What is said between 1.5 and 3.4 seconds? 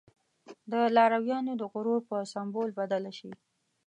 د غرور په سمبول بدله شي.